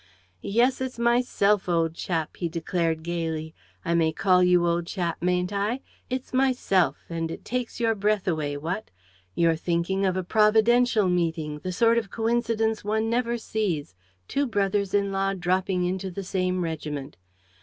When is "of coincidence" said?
11.99-12.83